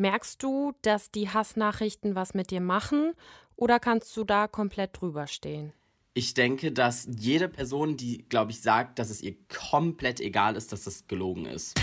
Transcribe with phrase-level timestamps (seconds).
[0.00, 3.12] Merkst du, dass die Hassnachrichten was mit dir machen
[3.54, 5.74] oder kannst du da komplett drüber stehen?
[6.14, 9.34] Ich denke, dass jede Person, die, glaube ich, sagt, dass es ihr
[9.70, 11.78] komplett egal ist, dass das gelogen ist.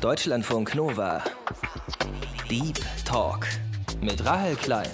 [0.00, 1.22] Deutschlandfunk Nova.
[2.48, 3.46] Deep Talk
[4.00, 4.88] mit Rahel Klein.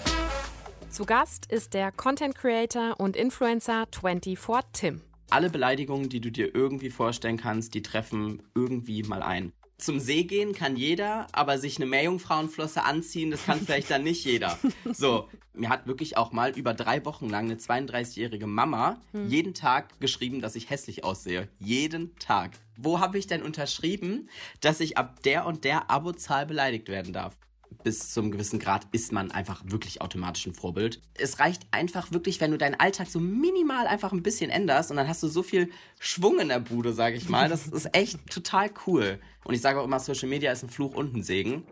[0.91, 4.37] Zu Gast ist der Content Creator und Influencer 24
[4.73, 5.03] Tim.
[5.30, 9.53] Alle Beleidigungen, die du dir irgendwie vorstellen kannst, die treffen irgendwie mal ein.
[9.83, 14.25] Zum See gehen kann jeder, aber sich eine Meerjungfrauenflosse anziehen, das kann vielleicht dann nicht
[14.25, 14.57] jeder.
[14.93, 19.29] So, mir hat wirklich auch mal über drei Wochen lang eine 32-jährige Mama hm.
[19.29, 21.49] jeden Tag geschrieben, dass ich hässlich aussehe.
[21.59, 22.53] Jeden Tag.
[22.76, 24.29] Wo habe ich denn unterschrieben,
[24.61, 27.37] dass ich ab der und der Abozahl beleidigt werden darf?
[27.82, 31.00] Bis zum gewissen Grad ist man einfach wirklich automatisch ein Vorbild.
[31.14, 34.97] Es reicht einfach wirklich, wenn du deinen Alltag so minimal einfach ein bisschen änderst und
[34.97, 37.48] dann hast du so viel Schwung in der Bude, sage ich mal.
[37.48, 39.19] Das ist echt total cool.
[39.45, 41.64] Und ich sage auch immer, Social Media ist ein Fluch und ein Segen.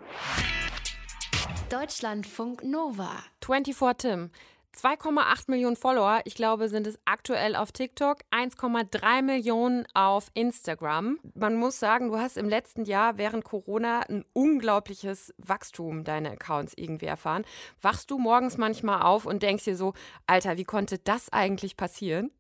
[1.69, 3.23] Deutschlandfunk Nova.
[3.45, 4.31] 24 Tim.
[4.77, 11.19] 2,8 Millionen Follower, ich glaube, sind es aktuell auf TikTok, 1,3 Millionen auf Instagram.
[11.35, 16.73] Man muss sagen, du hast im letzten Jahr während Corona ein unglaubliches Wachstum deiner Accounts
[16.77, 17.45] irgendwie erfahren.
[17.83, 19.93] Wachst du morgens manchmal auf und denkst dir so,
[20.27, 22.31] Alter, wie konnte das eigentlich passieren?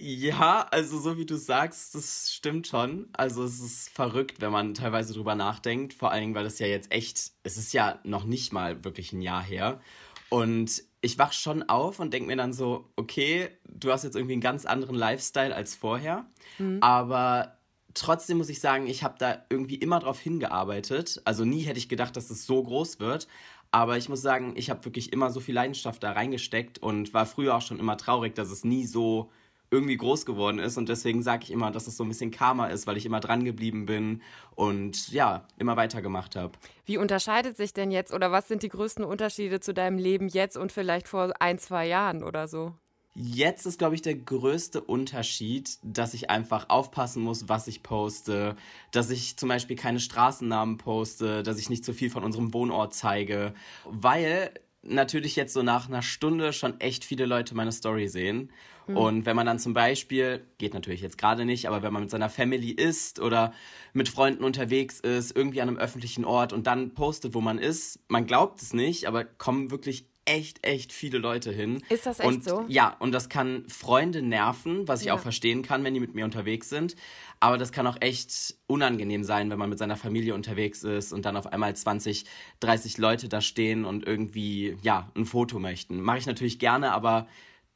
[0.00, 3.08] Ja, also so wie du sagst, das stimmt schon.
[3.12, 5.94] Also es ist verrückt, wenn man teilweise drüber nachdenkt.
[5.94, 9.12] Vor allen Dingen, weil es ja jetzt echt, es ist ja noch nicht mal wirklich
[9.12, 9.80] ein Jahr her.
[10.28, 14.34] Und ich wach schon auf und denke mir dann so, okay, du hast jetzt irgendwie
[14.34, 16.24] einen ganz anderen Lifestyle als vorher,
[16.58, 16.78] mhm.
[16.80, 17.58] aber
[17.94, 21.20] trotzdem muss ich sagen, ich habe da irgendwie immer drauf hingearbeitet.
[21.24, 23.28] Also nie hätte ich gedacht, dass es so groß wird.
[23.70, 27.26] Aber ich muss sagen, ich habe wirklich immer so viel Leidenschaft da reingesteckt und war
[27.26, 29.30] früher auch schon immer traurig, dass es nie so
[29.72, 30.76] irgendwie groß geworden ist.
[30.76, 33.20] Und deswegen sage ich immer, dass es so ein bisschen Karma ist, weil ich immer
[33.20, 34.22] dran geblieben bin
[34.54, 36.52] und ja, immer weitergemacht habe.
[36.84, 40.56] Wie unterscheidet sich denn jetzt oder was sind die größten Unterschiede zu deinem Leben jetzt
[40.56, 42.74] und vielleicht vor ein, zwei Jahren oder so?
[43.14, 48.56] Jetzt ist, glaube ich, der größte Unterschied, dass ich einfach aufpassen muss, was ich poste,
[48.90, 52.94] dass ich zum Beispiel keine Straßennamen poste, dass ich nicht zu viel von unserem Wohnort
[52.94, 58.50] zeige, weil natürlich jetzt so nach einer Stunde schon echt viele Leute meine Story sehen.
[58.86, 58.96] Mhm.
[58.96, 62.10] Und wenn man dann zum Beispiel, geht natürlich jetzt gerade nicht, aber wenn man mit
[62.10, 63.52] seiner Family ist oder
[63.92, 68.00] mit Freunden unterwegs ist, irgendwie an einem öffentlichen Ort und dann postet, wo man ist,
[68.08, 71.82] man glaubt es nicht, aber kommen wirklich echt, echt viele Leute hin.
[71.88, 72.64] Ist das echt und, so?
[72.68, 75.14] Ja, und das kann Freunde nerven, was ich ja.
[75.14, 76.96] auch verstehen kann, wenn die mit mir unterwegs sind.
[77.40, 81.24] Aber das kann auch echt unangenehm sein, wenn man mit seiner Familie unterwegs ist und
[81.24, 82.24] dann auf einmal 20,
[82.60, 86.00] 30 Leute da stehen und irgendwie, ja, ein Foto möchten.
[86.00, 87.26] Mache ich natürlich gerne, aber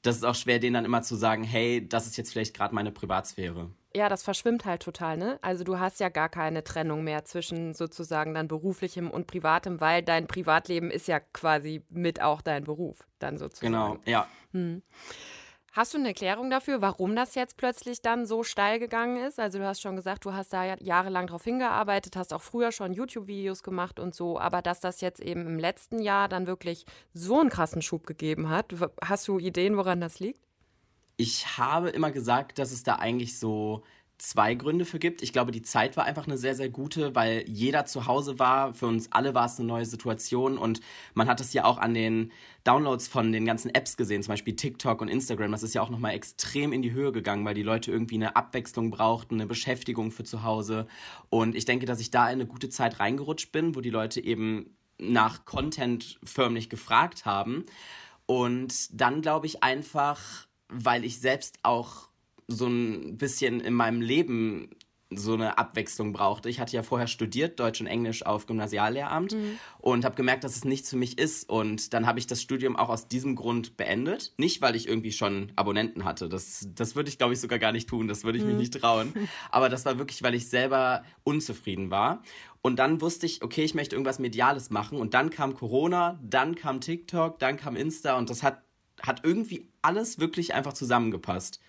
[0.03, 2.75] das ist auch schwer, denen dann immer zu sagen, hey, das ist jetzt vielleicht gerade
[2.75, 3.71] meine Privatsphäre.
[3.97, 5.39] Ja, das verschwimmt halt total, ne?
[5.41, 10.03] Also du hast ja gar keine Trennung mehr zwischen sozusagen dann beruflichem und privatem, weil
[10.03, 13.73] dein Privatleben ist ja quasi mit auch dein Beruf, dann sozusagen.
[13.73, 14.29] Genau, ja.
[14.53, 14.83] Hm.
[15.73, 19.41] Hast du eine Erklärung dafür, warum das jetzt plötzlich dann so steil gegangen ist?
[19.41, 22.93] Also du hast schon gesagt, du hast da jahrelang drauf hingearbeitet, hast auch früher schon
[22.93, 27.41] YouTube-Videos gemacht und so, aber dass das jetzt eben im letzten Jahr dann wirklich so
[27.41, 30.47] einen krassen Schub gegeben hat, hast du Ideen, woran das liegt?
[31.17, 33.83] Ich habe immer gesagt, dass es da eigentlich so
[34.19, 35.23] zwei Gründe für gibt.
[35.23, 38.73] Ich glaube, die Zeit war einfach eine sehr, sehr gute, weil jeder zu Hause war.
[38.73, 40.81] Für uns alle war es eine neue Situation und
[41.15, 42.33] man hat es ja auch an den
[42.65, 45.53] Downloads von den ganzen Apps gesehen, zum Beispiel TikTok und Instagram.
[45.53, 48.37] Das ist ja auch nochmal extrem in die Höhe gegangen, weil die Leute irgendwie eine
[48.37, 50.87] Abwechslung brauchten, eine Beschäftigung für zu Hause.
[51.29, 54.25] Und ich denke, dass ich da in eine gute Zeit reingerutscht bin, wo die Leute
[54.25, 57.67] eben nach Content förmlich gefragt haben.
[58.25, 62.09] Und dann glaube ich einfach, weil ich selbst auch
[62.49, 64.71] so ein bisschen in meinem Leben
[65.11, 66.49] so eine Abwechslung brauchte.
[66.49, 69.59] Ich hatte ja vorher studiert, Deutsch und Englisch auf Gymnasiallehramt mhm.
[69.79, 71.49] und habe gemerkt, dass es nichts für mich ist.
[71.49, 74.33] Und dann habe ich das Studium auch aus diesem Grund beendet.
[74.37, 76.29] Nicht, weil ich irgendwie schon Abonnenten hatte.
[76.29, 78.09] Das, das würde ich, glaube ich, sogar gar nicht tun.
[78.09, 78.51] Das würde ich mhm.
[78.51, 79.15] mich nicht trauen.
[79.51, 82.23] Aber das war wirklich, weil ich selber unzufrieden war.
[82.61, 84.99] Und dann wusste ich, okay, ich möchte irgendwas Mediales machen.
[84.99, 88.65] Und dann kam Corona, dann kam TikTok, dann kam Insta und das hat,
[89.03, 91.61] hat irgendwie alles wirklich einfach zusammengepasst.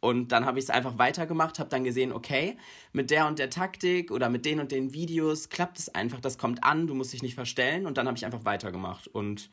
[0.00, 2.58] Und dann habe ich es einfach weitergemacht, habe dann gesehen, okay,
[2.92, 6.36] mit der und der Taktik oder mit den und den Videos klappt es einfach, das
[6.36, 7.86] kommt an, du musst dich nicht verstellen.
[7.86, 9.08] Und dann habe ich einfach weitergemacht.
[9.08, 9.48] Und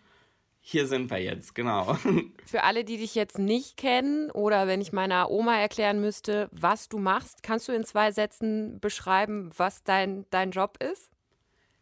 [0.59, 1.97] hier sind wir jetzt, genau.
[2.45, 6.89] Für alle, die dich jetzt nicht kennen oder wenn ich meiner Oma erklären müsste, was
[6.89, 11.09] du machst, kannst du in zwei Sätzen beschreiben, was dein, dein Job ist?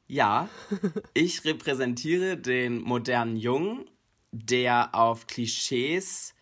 [0.07, 0.47] Ja,
[1.13, 3.89] ich repräsentiere den modernen Jungen,
[4.31, 6.33] der auf Klischees,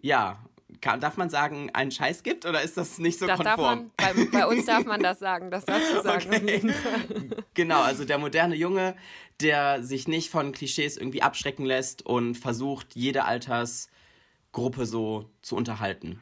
[0.00, 0.38] ja,
[0.80, 3.90] kann, darf man sagen, einen Scheiß gibt oder ist das nicht so das konform?
[3.96, 6.28] Darf man, bei, bei, uns darf man das sagen, das darfst du sagen.
[6.32, 7.30] Okay.
[7.54, 8.94] Genau, also der moderne Junge,
[9.40, 16.20] der sich nicht von Klischees irgendwie abschrecken lässt und versucht, jede Altersgruppe so zu unterhalten.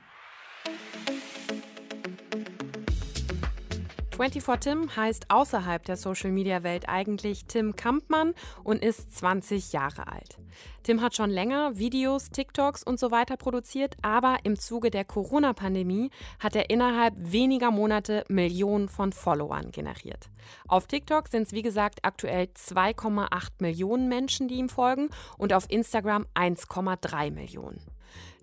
[4.16, 8.32] 24 Tim heißt außerhalb der Social-Media-Welt eigentlich Tim Kampmann
[8.64, 10.38] und ist 20 Jahre alt.
[10.84, 16.10] Tim hat schon länger Videos, TikToks und so weiter produziert, aber im Zuge der Corona-Pandemie
[16.38, 20.30] hat er innerhalb weniger Monate Millionen von Followern generiert.
[20.66, 23.28] Auf TikTok sind es wie gesagt aktuell 2,8
[23.58, 27.95] Millionen Menschen, die ihm folgen und auf Instagram 1,3 Millionen.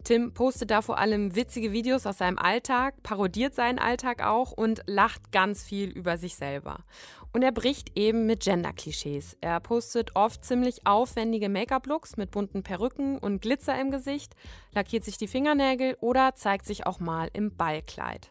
[0.04, 4.82] Tim postet da vor allem witzige Videos aus seinem Alltag, parodiert seinen Alltag auch und
[4.86, 6.84] lacht ganz viel über sich selber.
[7.32, 9.38] Und er bricht eben mit Gender-Klischees.
[9.40, 14.36] Er postet oft ziemlich aufwendige Make-up-Looks mit bunten Perücken und Glitzer im Gesicht,
[14.74, 18.30] lackiert sich die Fingernägel oder zeigt sich auch mal im Ballkleid.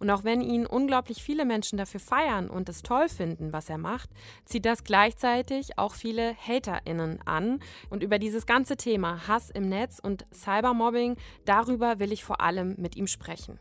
[0.00, 3.78] Und auch wenn ihn unglaublich viele Menschen dafür feiern und es toll finden, was er
[3.78, 4.10] macht,
[4.46, 7.60] zieht das gleichzeitig auch viele HaterInnen an.
[7.90, 12.76] Und über dieses ganze Thema Hass im Netz und Cybermobbing, darüber will ich vor allem
[12.78, 13.60] mit ihm sprechen.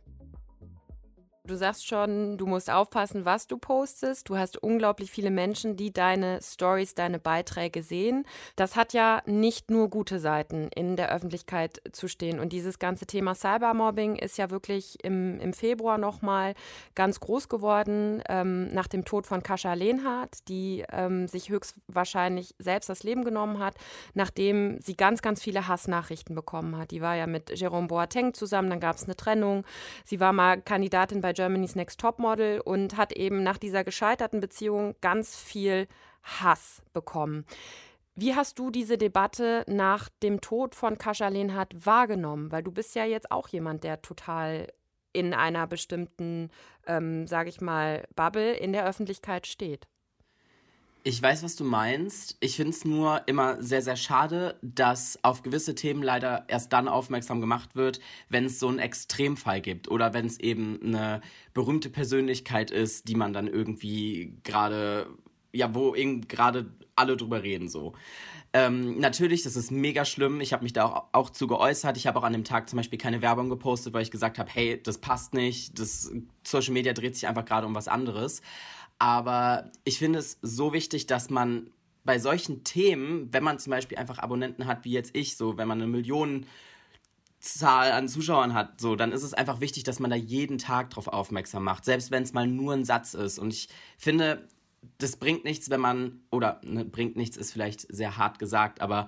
[1.49, 4.29] Du sagst schon, du musst aufpassen, was du postest.
[4.29, 8.27] Du hast unglaublich viele Menschen, die deine Stories, deine Beiträge sehen.
[8.55, 12.39] Das hat ja nicht nur gute Seiten, in der Öffentlichkeit zu stehen.
[12.39, 16.53] Und dieses ganze Thema Cybermobbing ist ja wirklich im, im Februar nochmal
[16.93, 22.89] ganz groß geworden, ähm, nach dem Tod von Kascha Lehnhardt, die ähm, sich höchstwahrscheinlich selbst
[22.89, 23.73] das Leben genommen hat,
[24.13, 26.91] nachdem sie ganz, ganz viele Hassnachrichten bekommen hat.
[26.91, 29.65] Die war ja mit Jerome Boateng zusammen, dann gab es eine Trennung.
[30.05, 34.95] Sie war mal Kandidatin bei Germany's Next Topmodel und hat eben nach dieser gescheiterten Beziehung
[34.99, 35.87] ganz viel
[36.21, 37.45] Hass bekommen.
[38.15, 42.51] Wie hast du diese Debatte nach dem Tod von Kascha Lehnhardt wahrgenommen?
[42.51, 44.67] Weil du bist ja jetzt auch jemand, der total
[45.13, 46.49] in einer bestimmten,
[46.85, 49.87] ähm, sage ich mal, Bubble in der Öffentlichkeit steht.
[51.09, 52.37] Ich weiß, was du meinst.
[52.39, 56.87] Ich finde es nur immer sehr, sehr schade, dass auf gewisse Themen leider erst dann
[56.87, 61.21] aufmerksam gemacht wird, wenn es so einen Extremfall gibt oder wenn es eben eine
[61.55, 65.07] berühmte Persönlichkeit ist, die man dann irgendwie gerade,
[65.51, 67.93] ja, wo eben gerade alle drüber reden so.
[68.53, 70.41] Ähm, natürlich, das ist mega schlimm.
[70.41, 71.97] Ich habe mich da auch, auch zu geäußert.
[71.97, 74.49] Ich habe auch an dem Tag zum Beispiel keine Werbung gepostet, weil ich gesagt habe,
[74.51, 75.79] hey, das passt nicht.
[75.79, 76.11] Das
[76.43, 78.41] Social Media dreht sich einfach gerade um was anderes.
[78.99, 81.71] Aber ich finde es so wichtig, dass man
[82.03, 85.67] bei solchen Themen, wenn man zum Beispiel einfach Abonnenten hat, wie jetzt ich, so, wenn
[85.67, 86.47] man eine Millionenzahl
[87.91, 91.07] an Zuschauern hat, so, dann ist es einfach wichtig, dass man da jeden Tag drauf
[91.07, 93.39] aufmerksam macht, selbst wenn es mal nur ein Satz ist.
[93.39, 94.47] Und ich finde,
[94.97, 99.07] das bringt nichts, wenn man, oder ne, bringt nichts ist vielleicht sehr hart gesagt, aber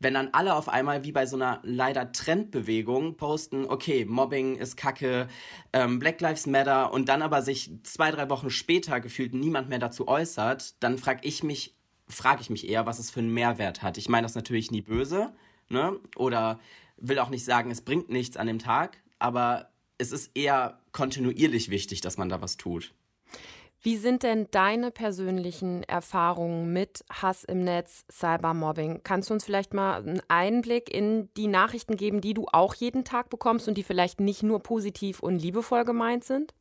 [0.00, 4.76] wenn dann alle auf einmal wie bei so einer leider Trendbewegung posten, okay, Mobbing ist
[4.76, 5.28] kacke,
[5.72, 9.80] ähm, Black Lives Matter und dann aber sich zwei, drei Wochen später gefühlt niemand mehr
[9.80, 11.74] dazu äußert, dann frage ich mich,
[12.06, 13.98] frage ich mich eher, was es für einen Mehrwert hat.
[13.98, 15.32] Ich meine das natürlich nie böse,
[15.68, 15.98] ne?
[16.16, 16.60] Oder
[16.96, 21.70] will auch nicht sagen, es bringt nichts an dem Tag, aber es ist eher kontinuierlich
[21.70, 22.94] wichtig, dass man da was tut.
[23.80, 29.02] Wie sind denn deine persönlichen Erfahrungen mit Hass im Netz, Cybermobbing?
[29.04, 33.04] Kannst du uns vielleicht mal einen Einblick in die Nachrichten geben, die du auch jeden
[33.04, 36.54] Tag bekommst und die vielleicht nicht nur positiv und liebevoll gemeint sind?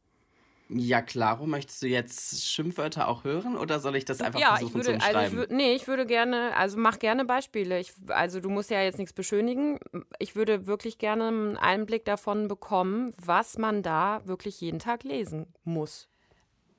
[0.69, 4.67] Ja, klaro, möchtest du jetzt Schimpfwörter auch hören oder soll ich das einfach ja, versuchen
[4.67, 5.17] ich würde, zu umschreiben?
[5.17, 7.79] Also ich würde, nee, ich würde gerne, also mach gerne Beispiele.
[7.79, 9.79] Ich, also du musst ja jetzt nichts beschönigen.
[10.19, 15.53] Ich würde wirklich gerne einen Einblick davon bekommen, was man da wirklich jeden Tag lesen
[15.63, 16.09] muss.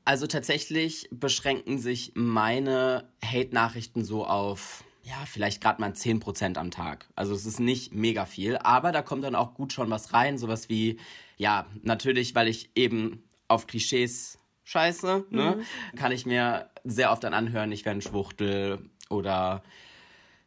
[0.08, 7.10] Also tatsächlich beschränken sich meine Hate-Nachrichten so auf, ja, vielleicht gerade mal 10% am Tag.
[7.14, 10.38] Also es ist nicht mega viel, aber da kommt dann auch gut schon was rein.
[10.38, 10.98] Sowas wie,
[11.36, 15.98] ja, natürlich, weil ich eben auf Klischees scheiße, ne, mhm.
[15.98, 19.62] kann ich mir sehr oft dann anhören, ich wäre ein Schwuchtel oder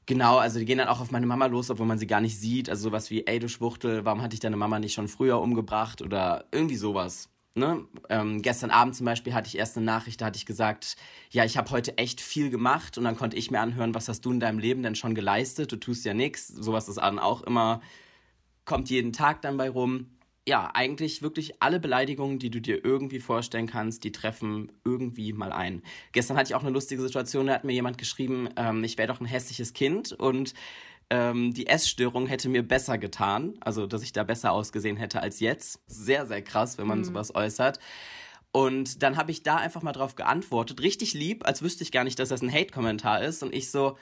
[0.08, 2.38] Genau, also die gehen dann auch auf meine Mama los, obwohl man sie gar nicht
[2.38, 2.68] sieht.
[2.68, 6.01] Also sowas wie, ey du Schwuchtel, warum hatte ich deine Mama nicht schon früher umgebracht?
[6.01, 7.30] Oder irgendwie sowas.
[7.53, 7.86] Ne?
[8.08, 10.96] Ähm, gestern Abend zum Beispiel hatte ich erst eine Nachricht, da hatte ich gesagt,
[11.31, 14.22] ja, ich habe heute echt viel gemacht und dann konnte ich mir anhören, was hast
[14.22, 15.70] du in deinem Leben denn schon geleistet?
[15.72, 16.48] Du tust ja nichts.
[16.48, 17.81] Sowas ist dann auch immer,
[18.63, 20.12] kommt jeden Tag dann bei rum.
[20.48, 25.51] Ja, eigentlich wirklich alle Beleidigungen, die du dir irgendwie vorstellen kannst, die treffen irgendwie mal
[25.51, 25.84] ein.
[26.13, 29.10] Gestern hatte ich auch eine lustige Situation, da hat mir jemand geschrieben, ähm, ich wäre
[29.10, 30.53] doch ein hässliches Kind und
[31.12, 35.41] ähm, die Essstörung hätte mir besser getan, also dass ich da besser ausgesehen hätte als
[35.41, 35.82] jetzt.
[35.86, 37.03] Sehr, sehr krass, wenn man mhm.
[37.03, 37.80] sowas äußert.
[38.53, 42.06] Und dann habe ich da einfach mal drauf geantwortet, richtig lieb, als wüsste ich gar
[42.06, 43.44] nicht, dass das ein Hate-Kommentar ist.
[43.44, 43.98] Und ich so,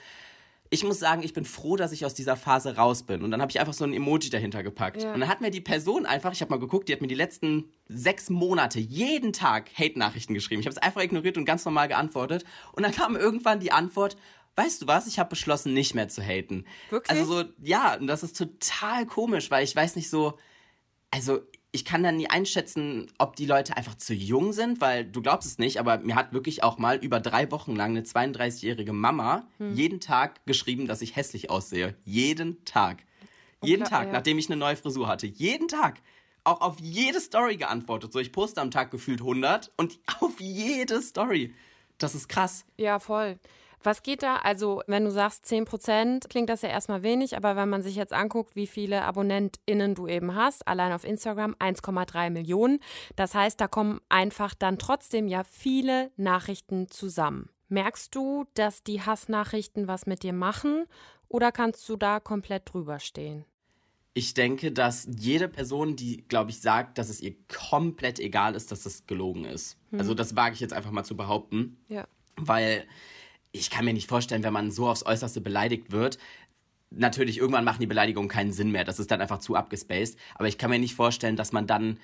[0.70, 3.22] ich muss sagen, ich bin froh, dass ich aus dieser Phase raus bin.
[3.22, 5.02] Und dann habe ich einfach so ein Emoji dahinter gepackt.
[5.02, 5.12] Ja.
[5.12, 7.16] Und dann hat mir die Person einfach, ich habe mal geguckt, die hat mir die
[7.16, 10.60] letzten sechs Monate jeden Tag Hate-Nachrichten geschrieben.
[10.60, 12.44] Ich habe es einfach ignoriert und ganz normal geantwortet.
[12.72, 14.16] Und dann kam irgendwann die Antwort,
[14.56, 16.64] weißt du was, ich habe beschlossen, nicht mehr zu haten.
[16.90, 17.18] Wirklich?
[17.18, 20.38] Also so, ja, und das ist total komisch, weil ich weiß nicht so,
[21.10, 21.40] also
[21.72, 25.46] ich kann dann nie einschätzen, ob die Leute einfach zu jung sind, weil du glaubst
[25.46, 29.46] es nicht, aber mir hat wirklich auch mal über drei Wochen lang eine 32-jährige Mama
[29.58, 29.74] hm.
[29.74, 31.94] jeden Tag geschrieben, dass ich hässlich aussehe.
[32.04, 33.04] Jeden Tag.
[33.62, 34.12] Jeden Tag, ja.
[34.12, 35.26] nachdem ich eine neue Frisur hatte.
[35.26, 36.00] Jeden Tag.
[36.44, 38.12] Auch auf jede Story geantwortet.
[38.12, 41.54] So, ich poste am Tag gefühlt 100 und auf jede Story.
[41.98, 42.64] Das ist krass.
[42.78, 43.38] Ja, voll.
[43.82, 44.36] Was geht da?
[44.36, 47.96] Also, wenn du sagst 10 Prozent, klingt das ja erstmal wenig, aber wenn man sich
[47.96, 52.80] jetzt anguckt, wie viele AbonnentInnen du eben hast, allein auf Instagram 1,3 Millionen.
[53.16, 57.48] Das heißt, da kommen einfach dann trotzdem ja viele Nachrichten zusammen.
[57.68, 60.84] Merkst du, dass die Hassnachrichten was mit dir machen
[61.28, 63.44] oder kannst du da komplett drüber stehen?
[64.12, 67.36] Ich denke, dass jede Person, die, glaube ich, sagt, dass es ihr
[67.70, 69.78] komplett egal ist, dass das gelogen ist.
[69.90, 70.00] Hm.
[70.00, 71.78] Also das wage ich jetzt einfach mal zu behaupten.
[71.88, 72.08] Ja.
[72.36, 72.86] Weil
[73.52, 76.18] ich kann mir nicht vorstellen, wenn man so aufs Äußerste beleidigt wird,
[76.90, 78.84] natürlich, irgendwann machen die Beleidigungen keinen Sinn mehr.
[78.84, 80.18] Das ist dann einfach zu abgespaced.
[80.34, 81.98] Aber ich kann mir nicht vorstellen, dass man dann,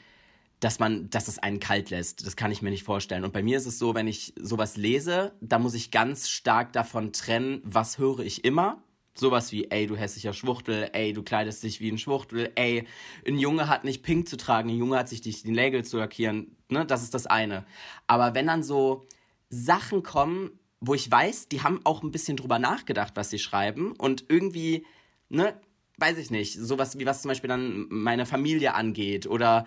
[0.60, 2.26] dass man, dass es einen kalt lässt.
[2.26, 3.24] Das kann ich mir nicht vorstellen.
[3.24, 6.72] Und bei mir ist es so, wenn ich sowas lese, da muss ich ganz stark
[6.72, 8.82] davon trennen, was höre ich immer.
[9.14, 12.86] Sowas wie, ey, du hässlicher Schwuchtel, ey, du kleidest dich wie ein Schwuchtel, ey,
[13.26, 16.54] ein Junge hat nicht pink zu tragen, ein Junge hat sich die Nägel zu lackieren,
[16.68, 17.64] ne, das ist das eine.
[18.06, 19.06] Aber wenn dann so
[19.48, 23.92] Sachen kommen, wo ich weiß, die haben auch ein bisschen drüber nachgedacht, was sie schreiben
[23.92, 24.84] und irgendwie,
[25.28, 25.58] ne,
[25.98, 29.66] weiß ich nicht, sowas wie was zum Beispiel dann meine Familie angeht oder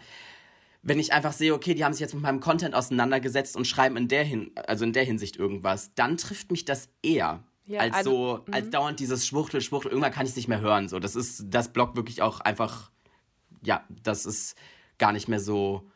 [0.81, 3.97] wenn ich einfach sehe, okay, die haben sich jetzt mit meinem Content auseinandergesetzt und schreiben
[3.97, 7.43] in der hin, also in der Hinsicht irgendwas, dann trifft mich das eher.
[7.65, 8.71] Ja, als also, so, als mhm.
[8.71, 10.87] dauernd dieses Schwuchtel, Schwuchtel, irgendwann kann ich es nicht mehr hören.
[10.87, 12.91] So, das ist, das Blog wirklich auch einfach,
[13.61, 14.55] ja, das ist
[14.97, 15.87] gar nicht mehr so,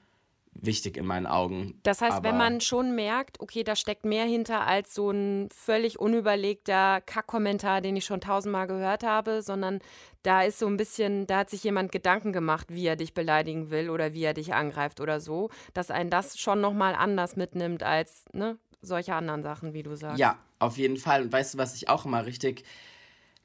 [0.56, 1.80] wichtig in meinen Augen.
[1.84, 5.50] Das heißt, Aber wenn man schon merkt, okay, da steckt mehr hinter als so ein
[5.54, 9.80] völlig unüberlegter Kack-Kommentar, den ich schon tausendmal gehört habe, sondern
[10.24, 13.72] da ist so ein bisschen, da hat sich jemand Gedanken gemacht, wie er dich beleidigen
[13.72, 17.84] will oder wie er dich angreift oder so, dass einen das schon nochmal anders mitnimmt
[17.84, 20.20] als ne, solche anderen Sachen, wie du sagst.
[20.20, 21.24] Ja, auf jeden Fall.
[21.24, 22.64] Und weißt du, was ich auch immer richtig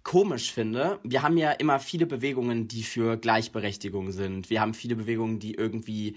[0.04, 4.48] komisch finde, wir haben ja immer viele Bewegungen, die für Gleichberechtigung sind.
[4.48, 6.16] Wir haben viele Bewegungen, die irgendwie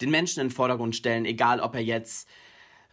[0.00, 2.28] den Menschen in den Vordergrund stellen, egal ob er jetzt,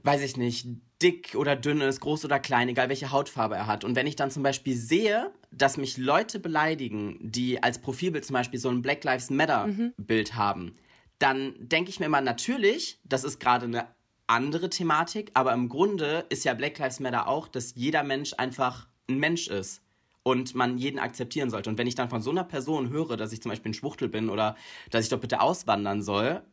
[0.04, 0.68] weiß ich nicht,
[1.02, 3.84] dick oder dünn ist, groß oder klein, egal welche Hautfarbe er hat.
[3.84, 8.36] Und wenn ich dann zum Beispiel sehe, dass mich Leute beleidigen, die als Profilbild zum
[8.36, 9.94] Beispiel so ein Black Lives Matter mhm.
[9.98, 10.76] Bild haben,
[11.20, 13.88] dann denke ich mir immer, natürlich, das ist gerade eine
[14.28, 18.88] andere Thematik, aber im Grunde ist ja Black Lives Matter auch, dass jeder Mensch einfach
[19.10, 19.82] ein Mensch ist
[20.24, 21.70] und man jeden akzeptieren sollte.
[21.70, 24.08] Und wenn ich dann von so einer Person höre, dass ich zum Beispiel ein Schwuchtel
[24.08, 24.56] bin oder
[24.90, 26.44] dass ich doch bitte auswandern soll,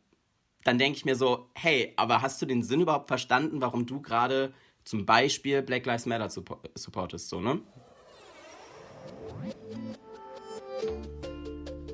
[0.63, 4.01] dann denke ich mir so, hey, aber hast du den Sinn überhaupt verstanden, warum du
[4.01, 7.61] gerade zum Beispiel Black Lives Matter supportest, so, ne?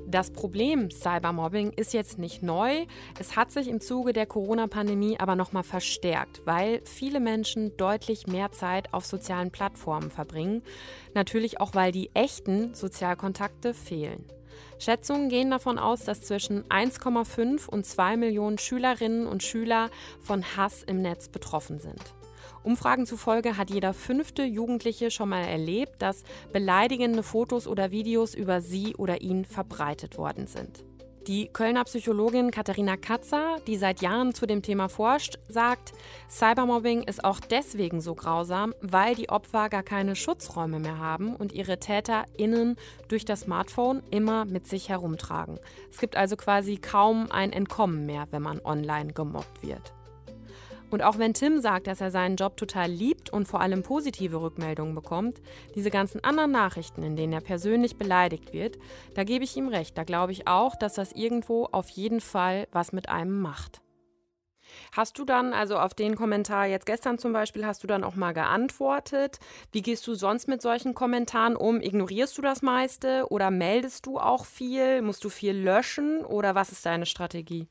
[0.08, 2.86] Das Problem Cybermobbing ist jetzt nicht neu.
[3.20, 8.52] Es hat sich im Zuge der Corona-Pandemie aber nochmal verstärkt, weil viele Menschen deutlich mehr
[8.52, 10.62] Zeit auf sozialen Plattformen verbringen.
[11.16, 14.26] Natürlich auch, weil die echten Sozialkontakte fehlen.
[14.80, 19.90] Schätzungen gehen davon aus, dass zwischen 1,5 und 2 Millionen Schülerinnen und Schüler
[20.22, 22.02] von Hass im Netz betroffen sind.
[22.64, 28.62] Umfragen zufolge hat jeder fünfte Jugendliche schon mal erlebt, dass beleidigende Fotos oder Videos über
[28.62, 30.84] sie oder ihn verbreitet worden sind.
[31.28, 35.94] Die Kölner Psychologin Katharina Katzer, die seit Jahren zu dem Thema forscht, sagt,
[36.30, 41.52] Cybermobbing ist auch deswegen so grausam, weil die Opfer gar keine Schutzräume mehr haben und
[41.52, 42.76] ihre TäterInnen
[43.08, 45.60] durch das Smartphone immer mit sich herumtragen.
[45.90, 49.94] Es gibt also quasi kaum ein Entkommen mehr, wenn man online gemobbt wird.
[50.96, 54.40] Und auch wenn Tim sagt, dass er seinen Job total liebt und vor allem positive
[54.40, 55.42] Rückmeldungen bekommt,
[55.76, 58.78] diese ganzen anderen Nachrichten, in denen er persönlich beleidigt wird,
[59.14, 59.98] da gebe ich ihm recht.
[59.98, 63.82] Da glaube ich auch, dass das irgendwo auf jeden Fall was mit einem macht.
[64.94, 68.16] Hast du dann, also auf den Kommentar jetzt gestern zum Beispiel, hast du dann auch
[68.16, 69.40] mal geantwortet?
[69.74, 71.82] Wie gehst du sonst mit solchen Kommentaren um?
[71.82, 75.02] Ignorierst du das meiste oder meldest du auch viel?
[75.02, 77.68] Musst du viel löschen oder was ist deine Strategie?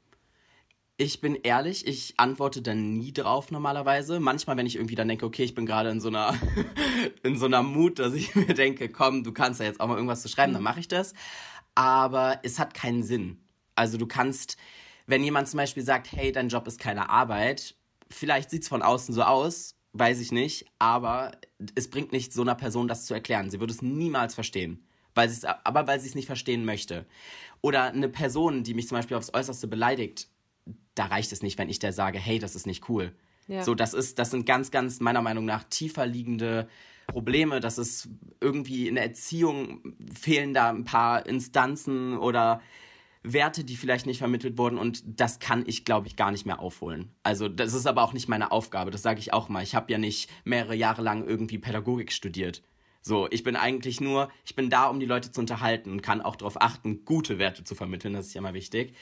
[0.96, 4.20] Ich bin ehrlich, ich antworte dann nie drauf normalerweise.
[4.20, 6.38] Manchmal, wenn ich irgendwie dann denke, okay, ich bin gerade in so einer
[7.24, 9.96] in so einer Mut, dass ich mir denke, komm, du kannst ja jetzt auch mal
[9.96, 11.12] irgendwas zu schreiben, dann mache ich das.
[11.74, 13.40] Aber es hat keinen Sinn.
[13.74, 14.56] Also du kannst,
[15.06, 17.74] wenn jemand zum Beispiel sagt, hey, dein Job ist keine Arbeit,
[18.08, 21.32] vielleicht sieht es von außen so aus, weiß ich nicht, aber
[21.74, 23.50] es bringt nichts, so einer Person das zu erklären.
[23.50, 24.86] Sie würde es niemals verstehen.
[25.16, 27.06] Weil sie es, aber weil sie es nicht verstehen möchte.
[27.62, 30.28] Oder eine Person, die mich zum Beispiel aufs Äußerste beleidigt,
[30.94, 33.12] da reicht es nicht, wenn ich der sage, hey, das ist nicht cool.
[33.46, 33.62] Ja.
[33.62, 36.68] So, das ist, das sind ganz, ganz meiner Meinung nach tiefer liegende
[37.06, 37.60] Probleme.
[37.60, 38.08] Das ist
[38.40, 42.60] irgendwie in der Erziehung fehlen da ein paar Instanzen oder
[43.22, 46.60] Werte, die vielleicht nicht vermittelt wurden und das kann ich, glaube ich, gar nicht mehr
[46.60, 47.10] aufholen.
[47.22, 49.62] Also das ist aber auch nicht meine Aufgabe, das sage ich auch mal.
[49.62, 52.62] Ich habe ja nicht mehrere Jahre lang irgendwie Pädagogik studiert.
[53.00, 56.20] So, ich bin eigentlich nur, ich bin da, um die Leute zu unterhalten und kann
[56.20, 58.94] auch darauf achten, gute Werte zu vermitteln, das ist ja immer wichtig.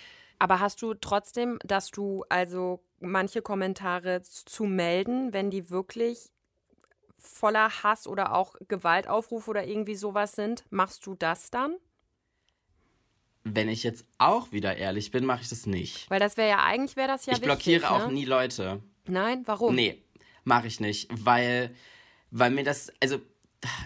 [0.42, 6.32] Aber hast du trotzdem, dass du also manche Kommentare zu melden, wenn die wirklich
[7.16, 11.76] voller Hass oder auch Gewaltaufrufe oder irgendwie sowas sind, machst du das dann?
[13.44, 16.10] Wenn ich jetzt auch wieder ehrlich bin, mache ich das nicht.
[16.10, 18.12] Weil das wäre ja, eigentlich wäre das ja Ich blockiere wichtig, auch ne?
[18.12, 18.82] nie Leute.
[19.06, 19.76] Nein, warum?
[19.76, 20.02] Nee,
[20.42, 21.72] mache ich nicht, weil,
[22.32, 23.20] weil mir das, also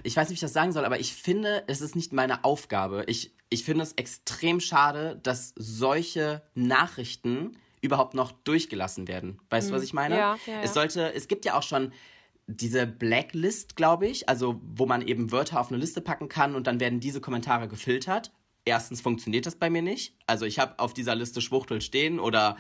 [0.02, 2.44] ich weiß nicht, wie ich das sagen soll, aber ich finde, es ist nicht meine
[2.44, 3.04] Aufgabe.
[3.06, 9.38] Ich, ich finde es extrem schade, dass solche Nachrichten überhaupt noch durchgelassen werden.
[9.50, 9.84] Weißt du, was hm.
[9.84, 10.16] ich meine?
[10.16, 10.62] Ja, ja, ja.
[10.62, 11.92] Es sollte, es gibt ja auch schon
[12.46, 16.66] diese Blacklist, glaube ich, also wo man eben Wörter auf eine Liste packen kann und
[16.66, 18.30] dann werden diese Kommentare gefiltert
[18.66, 20.14] erstens funktioniert das bei mir nicht.
[20.26, 22.58] Also ich habe auf dieser Liste Schwuchtel stehen oder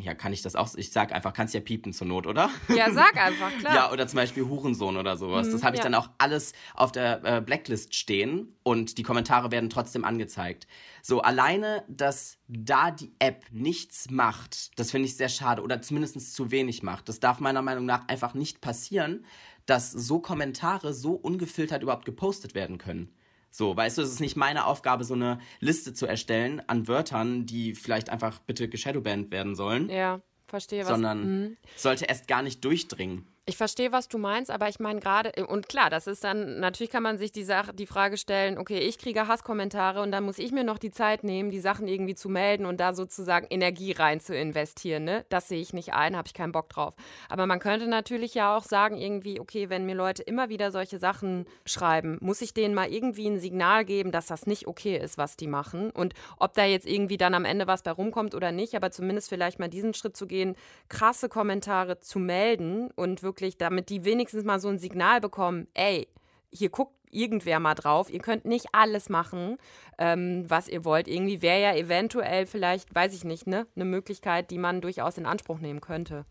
[0.00, 0.74] ja, kann ich das auch?
[0.76, 2.50] Ich sag einfach, kannst ja piepen zur Not, oder?
[2.68, 3.74] Ja, sag einfach, klar.
[3.74, 5.50] ja, oder zum Beispiel Hurensohn oder sowas.
[5.50, 5.84] das mhm, habe ich ja.
[5.84, 10.66] dann auch alles auf der äh, Blacklist stehen und die Kommentare werden trotzdem angezeigt.
[11.02, 16.34] So, alleine, dass da die App nichts macht, das finde ich sehr schade oder zumindest
[16.34, 17.08] zu wenig macht.
[17.08, 19.24] Das darf meiner Meinung nach einfach nicht passieren,
[19.66, 23.12] dass so Kommentare so ungefiltert überhaupt gepostet werden können.
[23.56, 27.46] So, weißt du, es ist nicht meine Aufgabe, so eine Liste zu erstellen an Wörtern,
[27.46, 29.88] die vielleicht einfach bitte geshadowbanned werden sollen.
[29.88, 30.88] Ja, verstehe was.
[30.88, 31.56] Sondern mhm.
[31.74, 33.26] sollte erst gar nicht durchdringen.
[33.48, 36.90] Ich verstehe, was du meinst, aber ich meine gerade, und klar, das ist dann, natürlich
[36.90, 40.38] kann man sich die, Sache, die Frage stellen, okay, ich kriege Hasskommentare und dann muss
[40.38, 43.92] ich mir noch die Zeit nehmen, die Sachen irgendwie zu melden und da sozusagen Energie
[43.92, 45.04] rein zu investieren.
[45.04, 45.24] Ne?
[45.28, 46.94] Das sehe ich nicht ein, habe ich keinen Bock drauf.
[47.28, 50.98] Aber man könnte natürlich ja auch sagen, irgendwie, okay, wenn mir Leute immer wieder solche
[50.98, 55.18] Sachen schreiben, muss ich denen mal irgendwie ein Signal geben, dass das nicht okay ist,
[55.18, 55.92] was die machen.
[55.92, 59.28] Und ob da jetzt irgendwie dann am Ende was bei rumkommt oder nicht, aber zumindest
[59.28, 60.56] vielleicht mal diesen Schritt zu gehen,
[60.88, 65.68] krasse Kommentare zu melden und wirklich wirklich, damit die wenigstens mal so ein Signal bekommen,
[65.74, 66.08] ey,
[66.50, 68.10] hier guckt irgendwer mal drauf.
[68.10, 69.58] Ihr könnt nicht alles machen,
[69.98, 71.06] ähm, was ihr wollt.
[71.06, 75.26] Irgendwie wäre ja eventuell vielleicht, weiß ich nicht, ne, eine Möglichkeit, die man durchaus in
[75.26, 76.24] Anspruch nehmen könnte.